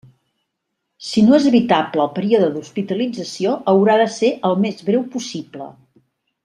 Si 1.07 1.23
no 1.25 1.35
és 1.39 1.45
evitable, 1.49 2.07
el 2.07 2.11
període 2.17 2.49
d'hospitalització 2.55 3.55
haurà 3.75 4.01
de 4.05 4.11
ser 4.19 4.35
el 4.51 4.61
més 4.67 4.83
breu 4.89 5.09
possible. 5.17 5.75